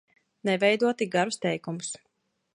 Neveido 0.49 0.89
tik 1.03 1.13
garus 1.17 1.39
teikumus! 1.45 1.93